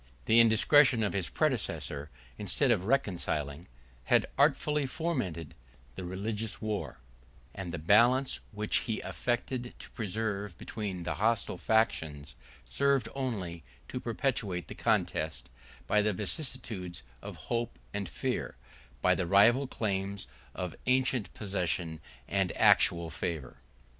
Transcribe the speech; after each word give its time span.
The 0.25 0.39
indiscretion 0.39 1.03
of 1.03 1.13
his 1.13 1.29
predecessor, 1.29 2.09
instead 2.35 2.71
of 2.71 2.85
reconciling, 2.85 3.67
had 4.05 4.25
artfully 4.35 4.87
fomented 4.87 5.53
the 5.93 6.03
religious 6.03 6.59
war: 6.59 6.97
and 7.53 7.71
the 7.71 7.77
balance 7.77 8.39
which 8.51 8.77
he 8.77 8.99
affected 9.01 9.75
to 9.77 9.91
preserve 9.91 10.57
between 10.57 11.03
the 11.03 11.13
hostile 11.13 11.59
factions, 11.59 12.35
served 12.65 13.09
only 13.13 13.63
to 13.89 13.99
perpetuate 13.99 14.69
the 14.69 14.73
contest, 14.73 15.51
by 15.85 16.01
the 16.01 16.13
vicissitudes 16.13 17.03
of 17.21 17.35
hope 17.51 17.77
and 17.93 18.09
fear, 18.09 18.55
by 19.03 19.13
the 19.13 19.27
rival 19.27 19.67
claims 19.67 20.25
of 20.55 20.75
ancient 20.87 21.31
possession 21.35 21.99
and 22.27 22.51
actual 22.53 23.11
favor. 23.11 23.57